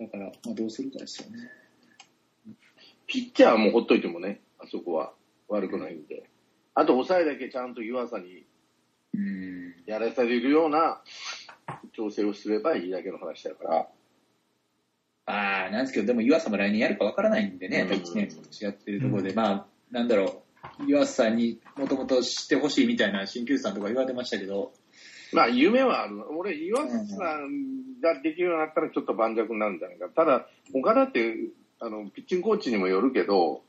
[0.00, 1.50] だから、まあどうするかですよね。
[3.06, 5.12] ピッチャーはもうほっといてもね、あそこは
[5.48, 6.28] 悪くないんで。
[6.74, 8.44] あと、抑えだけちゃんと湯浅に
[9.14, 9.74] うん。
[9.86, 11.02] やらされるような
[11.92, 13.88] 調整をすればいいだけの話だから。
[15.28, 20.42] ああ、なんですけど、でも湯浅も来年やるかわからないんでね、うん1年今年やってるところで、まあ、なんだろ
[20.80, 24.72] う、湯浅さんにもともと知ってほしいみたいな鍼灸師さんとか言われてましたけど、
[25.32, 26.24] まあ、夢はある。
[26.38, 30.08] 俺、岩瀬さんができるようになったらちょっと盤石になるんじゃないか。
[30.08, 31.34] ただ、岡田って、
[31.80, 33.62] あの、ピッチングコーチにもよるけど、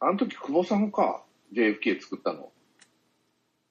[0.00, 2.50] あの時久保さんか、JFK 作ったの。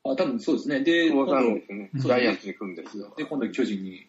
[0.03, 0.79] あ多分そうですね。
[0.81, 1.89] で、久保さんですね。
[1.93, 3.13] うんジャイアンツに来るんですよ。
[3.17, 4.07] で、今度巨人に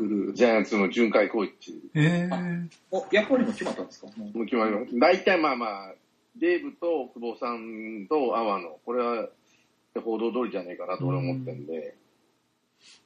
[0.00, 0.32] 来る。
[0.34, 1.80] ジャイアンツの巡回コーチ。
[1.94, 4.06] ええお、役割も決まったんですか？
[4.16, 4.98] もう決まります。
[4.98, 5.94] 大体まあまあ、
[6.36, 9.28] デーブと久保さんと阿波野、これは
[10.02, 11.96] 報道通りじゃないかなと俺は思ってんで。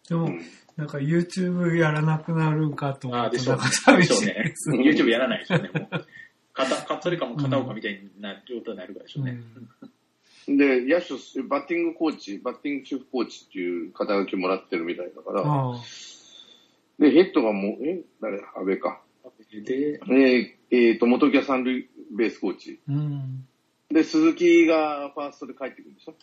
[0.08, 0.40] でもうん、
[0.76, 4.70] なんか YouTube やらなくなるんかと思うと、あーでしょうんなか寂でしょうねしいです。。
[4.70, 6.06] YouTube やらないでしょうね、もう。
[6.52, 9.40] 片、かそれかも片岡みたいな状態になるからでしょうね。
[10.46, 15.80] で、野手、バッティングコーチ、バッティングチーフコーチっていう肩書きもらってるみたいだから、ああ
[16.98, 18.02] で、ヘッドがもう、え？
[18.20, 18.38] 誰？
[18.56, 19.02] 安倍か。
[19.50, 22.80] で、えーえーと、元木は三塁ベースコーチ。
[22.88, 23.46] うん。
[23.88, 26.14] で、鈴木がファーストで帰ってくるんでしょ？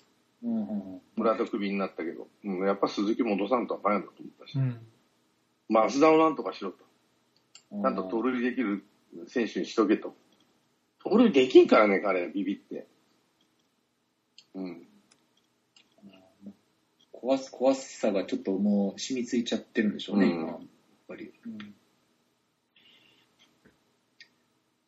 [0.44, 4.80] うんうんうん村田クビになったけど、うん、やっぱ鈴木戻さんとあかんやんだと思ったし、うん。
[5.70, 6.78] まあ、増田をなんとかしろと。
[7.72, 8.84] うんちゃんと盗塁できる
[9.28, 10.16] 選手にしとけと。
[11.04, 12.88] 盗塁できんからね、彼、ビビって。
[14.56, 14.88] うん。
[17.22, 20.48] 怖す、怖さがちょっともう染みついちゃってるんでしょうね、うん今。
[20.48, 20.60] やっ
[21.08, 21.32] ぱり。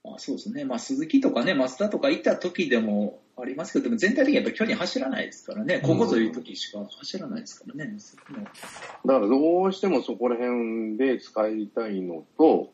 [0.03, 0.65] まあ、そうですね。
[0.65, 5.79] まあ、鈴木とかね、増田とかいた時でもありますけど、でも全体的にやっぱ距離走らないですからね。
[5.79, 7.95] ここぞいう時しか走らないですからね。
[9.05, 12.73] だからどうしてもそこら辺で使いたいのと、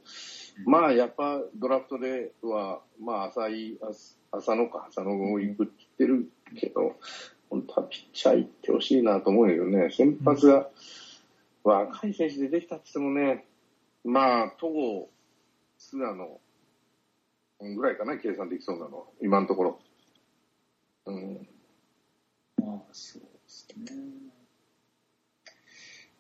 [0.65, 6.95] まあやっぱドラフトでは、まあ浅い、あ浅野か、浅野を行くって言ってるけど、
[7.49, 9.89] 本当はピッチャー行ってほしいなと思うよね。
[9.91, 10.69] 先発が、
[11.63, 13.45] 若い選手でできたって言ってもね、
[14.03, 15.09] まあ、戸郷、
[15.77, 16.39] 菅野
[17.75, 19.79] ぐらいかな、計算できそうなのは、今のところ。
[21.05, 21.47] うん。
[22.57, 23.85] まあ、そうですね。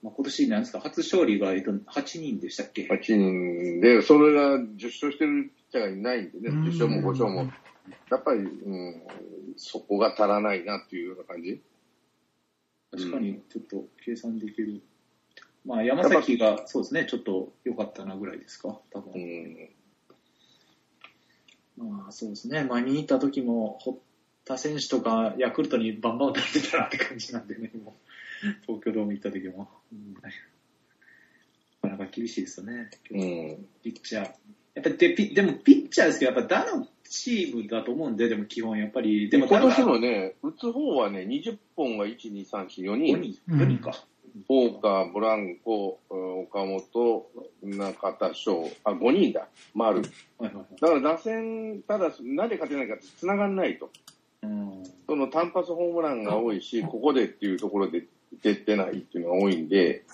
[0.01, 7.51] まあ、今年なんですか、初勝利が、えっと、8人でしたっけ？8人で、それが10勝してるピッチャーがいないんでね、うん10勝も5勝も。
[8.09, 9.01] やっぱり、うん、
[9.57, 11.61] そこが足らないなっていうような感じ？
[12.91, 14.81] 確かに、ちょっと計算できる。
[15.65, 19.13] まあ、山崎が、そうですね、ちょっと良かったなぐらいですか、多分。
[19.13, 19.17] う
[21.83, 21.89] ん。
[21.89, 23.97] まあ、そうですね、前に行った時も、堀
[24.45, 27.95] 田選手とか、ヤクルトにバンバン打たれてたなって感じなんでね、 も
[28.43, 29.69] う東京ドーム行った時も。
[29.91, 30.15] うん
[31.81, 33.19] なかなか厳しいですよね、うん。
[33.81, 34.33] ピッチャー。
[34.79, 43.21] やっぱりでピでも、ピッチャーですけど、やっぱ打のチームだと思うんで、でも基本やっぱり、でも今年もね、打つ方はね、20本が1、2、3、4、4 5人。
[43.21, 43.91] 人、うん4人か。
[44.47, 47.29] フォーカー、ブランコ、うん岡本、
[47.63, 49.47] 中田翔、あ、5人だ。
[49.73, 50.01] 丸。
[50.01, 53.89] だから打線、ただ、なんで勝てないかって繋がんないと。
[54.43, 58.05] うんその単発ホームランが多いし、ここでっていうところで
[58.41, 60.05] 出てないっていうのが多いんで、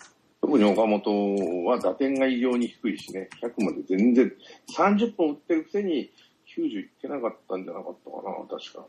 [0.45, 4.31] 特に岡本は打点が異様に低いしね、100まで全然、
[4.77, 6.11] 30本打ってるくせに
[6.55, 8.85] 90いってなかったんじゃなかったかな、確か。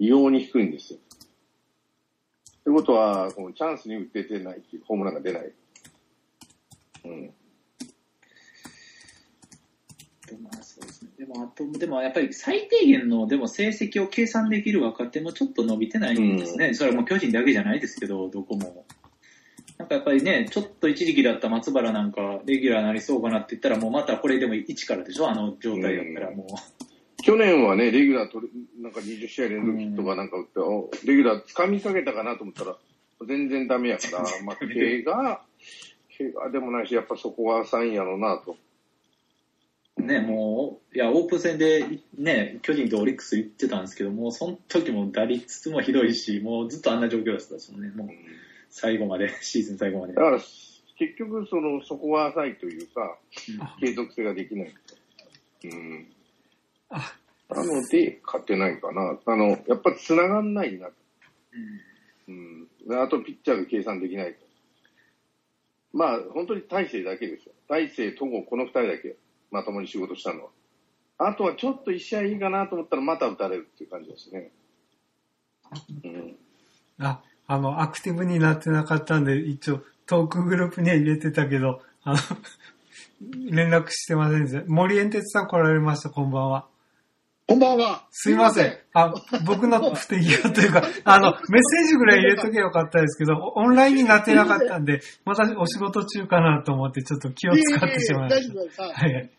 [0.00, 0.98] 異様に低いんですよ。
[0.98, 5.52] ってことは、このチャンスに打って出ないっていう、ホームランが出ない。
[7.04, 7.22] うん。
[7.26, 7.32] で
[10.32, 11.10] もまあそうですね。
[11.16, 16.74] でも、あと、でもやっぱり最低限の、でも成績を計算できる若手もちょっと伸びてないんですね。
[16.74, 18.84] それはもう巨人だけじゃないですけど、どこも。
[19.78, 25.28] なんかやっぱりね、ちょっと一時期だった松原なんか、レギュラーなりそうかなって言ったら、もうまたこれでも一からでしょ？
[25.30, 27.22] あの状態だったらもう。
[27.22, 32.76] 去年はね、レギュラー取れ、なんか20試合連続ヒットかなんか打って、おレギュラー掴みかけたかなと思ったら、
[33.26, 35.40] 全然ダメやから、 まあ、怪我、
[36.16, 38.56] 怪我でもないし、やっぱそこは浅いんやろうなと。
[39.96, 41.84] ね、もう、いや、オープン戦で、
[42.16, 47.90] ね、巨人とオリックス行ってたんですけど、もうその時も打率もひどいし、もうずっとあんな状況だったですもんね。
[47.94, 48.08] もう
[48.70, 50.22] 最後まで、 シーズン最後までだ。
[50.22, 53.18] から、結局、その、そこは浅いというか、
[53.80, 54.74] 継続性ができない。
[55.64, 56.12] うん。
[56.90, 57.14] あ、
[57.50, 59.18] なので、勝てないかな。
[59.24, 60.88] あの、やっぱ繋がんないな。
[60.88, 61.88] うん
[62.28, 63.02] うん。
[63.02, 64.46] あと、ピッチャーが計算できないと。
[65.92, 67.52] まあ、本当に大勢だけですよ。
[67.68, 69.16] 大勢、戸郷、この二人だけ、
[69.50, 70.50] まともに仕事したのは。
[71.18, 74.52] あとはちょっと一試合いいかなと思ったら、また打たれるっていう感じですね。
[76.04, 76.36] うん。
[76.98, 82.18] あ、あの、アクティブになってなかったんで、一応、トークグループには入れてたけど、あの、
[83.50, 84.62] 連絡してませんでした。
[84.66, 86.66] 森エンテツさん来られました、こんばんは。
[87.46, 88.06] こんばんは。
[88.10, 88.78] すいません。
[88.92, 89.14] あ、
[89.46, 98.82] 僕の不手際というか、 あの、メッセージぐらい入れとけばよかったですけど、オンラインになってなかったんで、またお仕事中かなと思って、ちょっと気を使ってしまいました。
[98.82, 99.30] はい。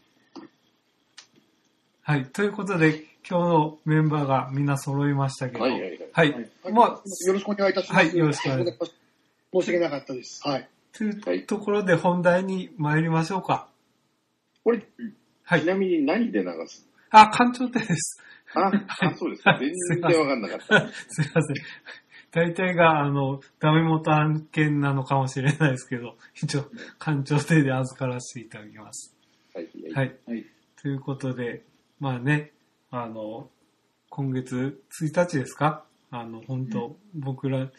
[2.01, 2.25] はい。
[2.25, 6.31] ということで、今日のメンバーがみんな揃いましたけど、はいはいはい
[6.71, 6.87] まあ、
[7.27, 8.05] よろしくお願いいたします。
[8.07, 8.93] はいよろしくお願いします。
[9.53, 10.41] 申し訳なかったです。
[10.47, 10.69] はい。
[10.93, 13.69] というはいところで本題に参りましょうか。
[14.63, 14.81] これ、
[15.43, 15.65] はいち。
[15.67, 18.21] なみに何で流すあ、館長手です。
[18.53, 18.71] あ、
[19.07, 19.57] あ、そうですか。
[19.59, 19.71] 全
[20.11, 20.89] 然わかんなかった。
[21.09, 21.55] すいません。
[22.31, 26.65] 大体が、あの、ダメ元案件なのかもしれないですけど、一応、
[26.99, 29.15] 館長手で預からせていただきます。
[29.55, 29.67] はい。
[29.93, 30.15] はい。
[30.27, 30.45] はい。
[30.81, 31.63] ということで、
[31.99, 32.51] まあね、
[32.91, 33.49] あの、
[34.09, 35.85] 今月1日ですか？
[36.11, 37.69] あの、本当、僕ら、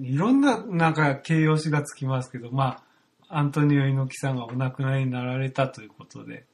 [0.00, 2.82] いろんな、なんか形容詞がつきますけど、ま
[3.28, 6.44] あ、アントニオ猪木さんがお亡くなりになられたということで、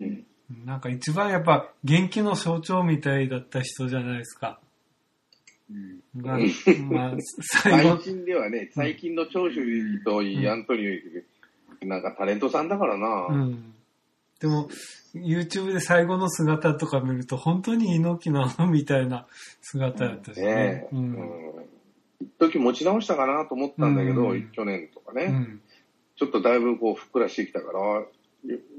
[0.00, 0.24] うん。
[0.64, 4.60] なんか一番やっぱ元気の象徴みたいだった人じゃないですか。
[5.70, 6.38] うんが
[6.88, 7.14] まあ、
[7.62, 11.24] 最後最、近ではね、最近の長州といい、アントニオ猪
[11.80, 13.26] 木なんかタレントさんだからな。
[13.28, 13.74] うん。
[14.40, 14.68] でも、
[15.24, 19.26] YouTube で最後の姿とか見ると、本当に猪木なのみたいな
[19.60, 20.52] 姿だったしねね。
[20.54, 20.88] え。
[20.92, 21.18] ううんん。
[22.20, 25.60] 一時持ち直したかなと思ったんだけど、うん去年とかね、うん。
[26.16, 28.06] ちょっとだいぶこうふっくらしてきたから、よ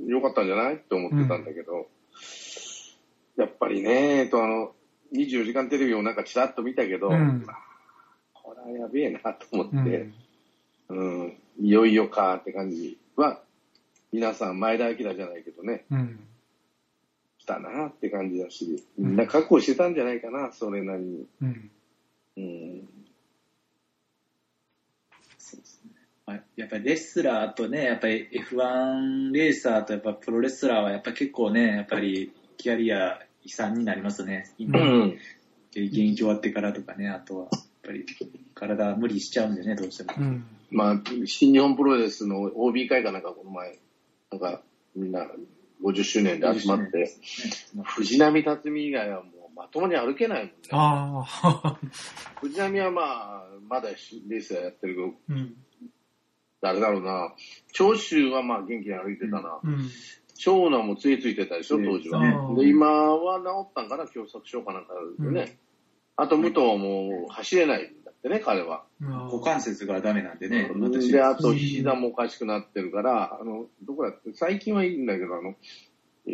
[0.07, 1.87] よかったんじゃないって思ってたんだけど、
[3.37, 4.71] やっぱりね、えっとあの、
[5.13, 7.57] 24時間テレビをなんかちらっと見たけど、うんまあ
[8.33, 10.13] これはやべえなと思うって、ん。
[10.89, 13.41] うん、いよいよかって感じは、
[14.17, 16.19] 皆さん前田明じゃないけどね、うん。
[17.37, 21.27] 来たなって感じだし、みんな覚悟してたんじゃないかな、それなりに。
[21.39, 21.71] うん。
[22.37, 22.87] うん。
[25.37, 25.91] そうですね。
[26.25, 34.51] まあやっぱりレスラーとね、やっぱり F1 レーサーとやっぱプロレスラーはやっぱ結構ね、やっぱりキャリア遺産になりますね。
[34.57, 35.17] 今うん。
[35.73, 38.03] で現役終わってからとかね、あとは、やっぱり、
[38.55, 40.13] 体無理しちゃうんでね、どうしても。
[40.17, 40.43] うん。
[40.71, 43.77] まあ、新日本プロレスの OB 会かなんかこの前、
[44.31, 44.61] なんか
[44.95, 45.25] みんな
[45.83, 47.11] 50周年で集まって、
[47.83, 50.53] 藤波辰巳以外はもうまともに歩けないもんね。
[50.71, 51.79] ああ。
[52.41, 55.55] 藤波はまあ、まだレースはやってるけど、うん。
[56.61, 57.33] 誰だろうな。
[57.71, 59.59] 長州はまあ元気に歩いてたな。
[59.63, 59.89] うん。
[60.35, 62.19] 長男もついついてたでしょ、当時は。
[62.19, 65.59] うんで、今は治ったんかな、狭窄症かなんかでね。
[66.15, 67.93] あと、武藤はもう走れない
[68.27, 68.83] ってね、彼は。
[68.99, 70.69] 股関節がダメなんでね、
[71.11, 75.55] で、あと膝もおかしくなってるから、あの、どこだって、最近はいいんだけど、あの、
[76.27, 76.31] え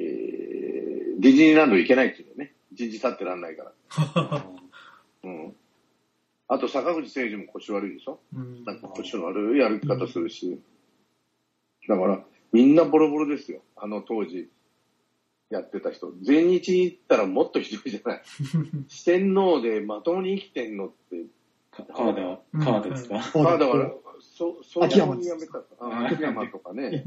[1.17, 2.53] ー、ディズニーランド行けないっていうのね。
[2.71, 4.45] 一日経ってらんないから。
[5.23, 5.55] うん。
[6.47, 8.19] あと、坂口誠二も腰悪いでしょ？
[8.35, 10.59] うんなんか腰の悪い歩き方するし。
[11.87, 13.61] だから、みんなボロボロですよ。
[13.75, 14.49] あの当時、
[15.49, 16.11] やってた人。
[16.23, 18.21] 全日行ったらもっとひどいじゃない。
[18.87, 21.25] 四天王でまともに生きてんのって、
[21.93, 25.59] 川田、川田ですか、まあだから、そ早々に辞めた。
[25.79, 27.03] あ秋山とかね。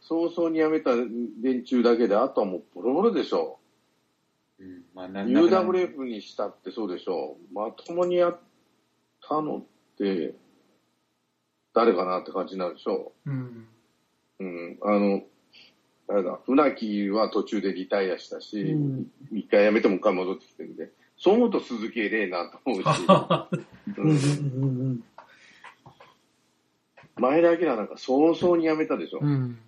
[0.00, 0.90] 早々に辞めた
[1.42, 3.58] 連中だけで、あとはもうボロボロでしょ。
[4.58, 7.54] うんまあ、なんなくな UWF にしたってそうでしょう。
[7.54, 8.40] まともにやっ
[9.28, 9.62] たのっ
[9.98, 10.34] て、
[11.74, 13.66] 誰かなって感じになるでしょうん。
[14.38, 14.44] う。
[14.44, 14.78] うん。
[14.82, 15.22] あの、
[16.06, 20.90] 誰だ、船木は途中でリタイアしたし、うん一回辞めてもう一回戻ってきてるんで、
[21.24, 22.86] そう思うと鈴木偉えなと思うし、
[23.96, 25.02] うん
[27.16, 29.20] 前田明なんか早々に辞めたでしょ。
[29.22, 29.58] うん。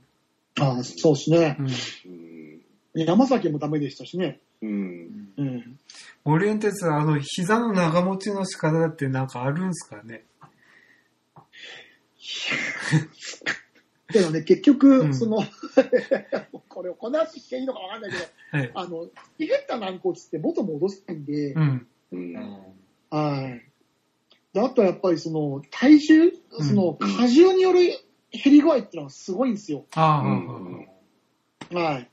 [0.61, 1.57] ああ、そうですね。
[1.59, 2.61] うん。
[2.93, 4.41] 山崎もダメでしたしね。
[4.61, 5.31] うん。
[5.39, 5.79] うん。
[6.27, 10.25] オリエンテスはあの、膝の長持ちの仕方ってなんかあるんすかね？
[14.17, 15.39] けどね、結局、うんその、
[16.69, 18.71] これ、この話していいのかわかんないけど、はい。
[18.75, 19.09] あの、
[19.39, 21.87] ヒゲった軟骨って元戻せないんで、うん。
[22.12, 22.35] うん。
[23.11, 23.62] はい。
[24.53, 27.81] であとはやっぱりその、体重、その、うん荷重による
[28.33, 29.85] 減り具合っていうのはすごいんですよ。
[29.95, 30.87] ああ、うん
[31.73, 32.11] はい。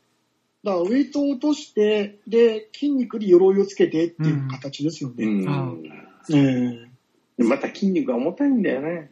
[0.64, 5.26] だから、ウェイトを落として、で、筋肉に鎧をつけてっていう形ですようね。
[5.26, 5.84] ん。
[6.34, 6.90] え
[7.38, 9.12] えまた筋肉が重たいんだよね。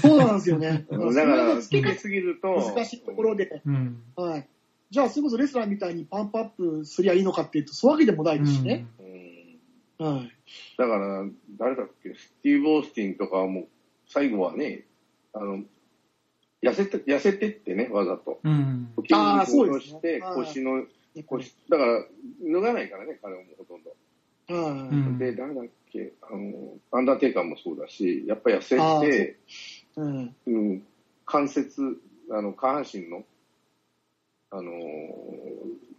[0.00, 0.86] そうなんですよね。
[0.90, 4.02] だから、すぎると、難しいところで、うん。
[4.16, 4.48] はい。
[4.90, 8.86] じゃあ、それこそレスラーみたいにパンプアップすりゃいいのかっていうと、そういうわけでもないですしね。
[8.98, 9.12] うん
[9.98, 10.32] はい。
[10.76, 11.24] だから、
[11.58, 13.68] 誰だっけ、スティーブ・オースティンとかはもう、
[14.08, 14.84] 最後はね、
[15.32, 15.62] あの、
[16.60, 18.40] 痩せて、痩せてってね、わざと。
[18.42, 18.92] うん。
[19.12, 20.84] あー筋肉を落としそうですて、ねはい腰の、
[21.26, 22.04] 腰、だから、
[22.52, 23.90] 脱がないからね、彼はもうほとんど。
[24.48, 28.76] はうんで、誰だっけ、あの、アンダーテイカーもそうだし、やっぱり痩せ
[29.06, 29.38] て、
[29.96, 30.00] い。
[30.00, 30.34] うん。
[30.46, 30.82] うん、
[31.26, 33.24] 関節、あの、下半身の、
[34.50, 34.70] あの、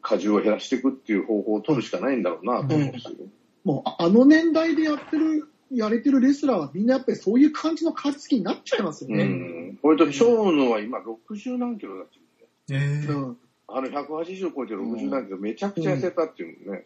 [0.09, 3.17] 荷重を減らしていくっていう方法を取るしかないんだろうなと思うし。
[3.63, 9.23] もう、ああの年代でやってる、やれてるレスラーはみんなやっぱりそういう感じの体つきになっちゃいますようね。
[9.23, 9.79] ん。
[9.81, 13.05] これと、長野は今60何キロだっていうね。
[13.05, 13.37] ええうん。
[13.67, 16.85] あの180超えて60何キロ、めちゃくちゃ痩せたっていうのね。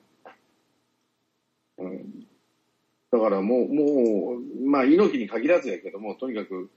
[1.79, 2.27] うん。
[3.11, 6.69] だからもう、もう、まあ、猪木に限らずやけども、とにかく、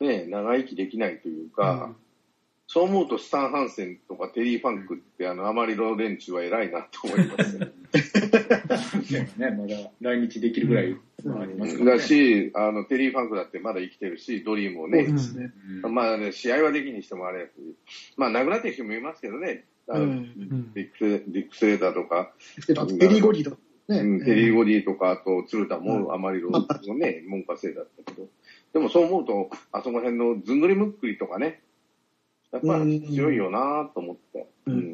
[0.00, 1.94] ね、長生きできないというか、
[2.66, 7.70] そう思うとスタン・ハンセンとかテリー・ファンクって、あの、あまりの連中は偉いなと思いますね。
[9.36, 11.98] ね、まだ来日できるぐらいはありますからね。
[11.98, 15.12] だし、あの、テリー・ファンクだってまだ生きてるし、ドリームをね、ね。
[15.82, 15.94] うん。
[15.94, 17.50] まあね、試合はできにしてもあれやし、
[18.16, 20.10] まあ亡くなってる人もいますけどね、あのうん。
[20.10, 22.32] うんディックセディックスレーターとか、
[22.66, 23.58] であとペリー・ゴディとか
[23.92, 23.98] ね。
[24.00, 26.60] うんテリー・ゴディとか、あと鶴田もあまりロの
[26.94, 28.28] ね、 文化生だったけど、
[28.72, 31.62] でもそう思うと、あそこら辺のずんぐりむっくりとかね、
[32.52, 34.46] やっぱ強いよなと思って。
[34.66, 34.92] うん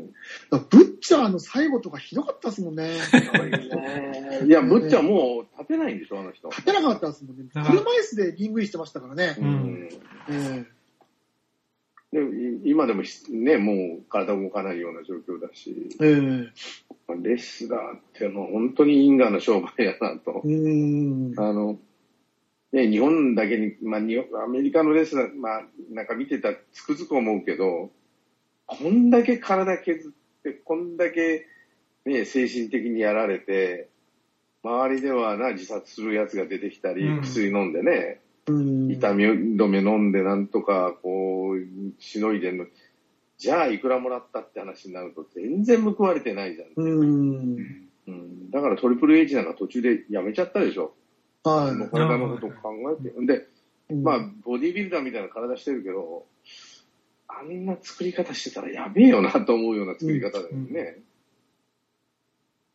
[0.50, 2.96] ブッチャーの最後とかひどかったですもんね。
[4.44, 6.48] いや、ブッチャーもう立てないんでしょ、あの人。
[6.48, 7.44] 勝てなかったですもんね。
[7.52, 9.36] 車椅子でリングインしてましたからね。
[9.38, 9.88] うん
[10.30, 10.66] え
[12.12, 16.48] でい今でもしね、もう体動かないような状況だし、ええ
[17.16, 20.42] レスラーってもう本当に因果な商売やなと。
[20.44, 21.78] あの、
[22.72, 24.00] ね、日本だけに、まあ、
[24.44, 27.90] アメリカのレスラー、まあ、なんか見てたらつくづく思うけど、
[28.66, 31.46] こんだけ体削って、こんだけ、
[32.04, 33.88] ね、精神的にやられて、
[34.62, 38.90] 周りではな、自殺するやつが出てきたり、うん薬飲んでね、うん。
[38.90, 42.66] 痛み止め飲んでなんとか、こう、しのいでんの。
[43.38, 46.68] じゃあ、いくらもらったって話になると、全然報われてないじゃん。
[46.76, 47.88] うん。
[48.08, 50.94] うん、だからトリプル H なんか途中でやめちゃったでしょ。
[51.44, 53.26] はもう体のことを考えて。
[53.26, 53.46] で、
[53.90, 53.94] い。
[53.94, 56.26] まあ、ボディビルダーみたいな体してるけど、
[57.28, 60.98] あんな作り方してたらやべえよなと思うような作り方だよね。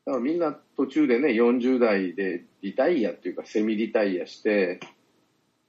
[0.06, 4.80] だからみんな途中でね、40代でリタイアっていうか、セミリタイアして、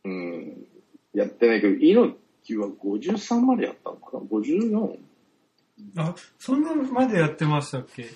[0.04, 0.66] うん、
[1.14, 4.98] やってないけど、猪木は53までやったのかな ?54?
[5.96, 8.06] あ、そんなまでやってましたっけ？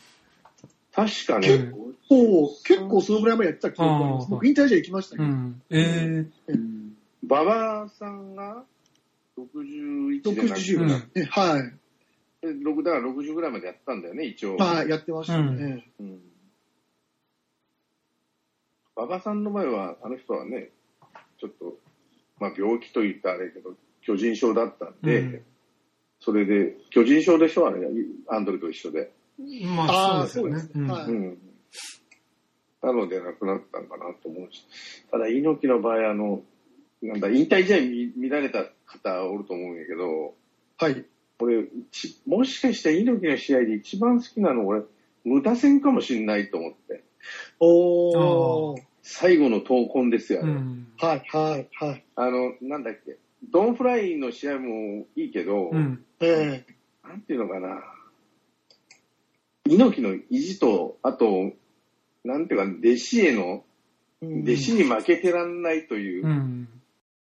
[0.93, 1.75] 確かね、結
[2.09, 4.25] そう、結構そのぐらいまでやってた記憶があります。
[4.25, 5.63] あー僕、引退試合行きましたけど、うん。
[5.71, 6.27] え
[7.23, 8.65] 馬場さんが
[9.39, 10.89] 61で亡く60うん
[11.27, 11.73] はい。
[12.41, 14.57] て、6だから60ぐらいまでやったんだよね、一応。
[14.57, 15.87] はい、やってましたね。
[16.01, 16.21] うん
[18.97, 20.71] 馬場さんの前は、あの人はね、
[21.39, 21.79] ちょっと、
[22.41, 23.71] まあ病気と言ったらあれやけど、
[24.09, 25.43] 巨人症だったんで、うん
[26.21, 27.79] それで、巨人症でしょあれ、
[28.27, 29.13] アンドレと一緒で。
[29.39, 30.91] えまあ、そうですよね。
[31.07, 31.39] そうん。
[32.83, 34.67] なので亡くなったのかなと思うし。
[35.13, 36.43] ただ、猪木の場合、あの、
[37.03, 40.35] なんだ、引退試合見見られた方おると思うんやけど、
[40.79, 41.05] はい。
[41.39, 44.83] 俺、ちもしかして猪木の試合で一番好きなの俺、
[45.25, 47.05] 無駄戦かもしんないと思って。
[47.61, 48.83] おー。
[49.03, 50.89] 最後の闘魂ですよ、あれうん。
[50.99, 52.05] はい、はい、はい。
[52.17, 53.17] あの、なんだっけ、
[53.51, 56.05] ドンフライの試合もいいけど、うん。
[56.21, 56.65] え
[57.05, 57.83] なんていうのかな、
[59.67, 61.53] 猪木の意地と、あと、
[62.25, 63.65] なんていうか、弟子への、
[64.21, 66.69] 弟子に負けてらんないという、うん。